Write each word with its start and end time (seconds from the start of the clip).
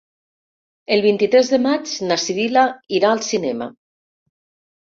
El 0.95 1.03
vint-i-tres 1.07 1.51
de 1.55 1.59
maig 1.67 1.93
na 2.13 2.19
Sibil·la 2.23 2.65
irà 3.01 3.13
al 3.13 3.23
cinema. 3.29 3.69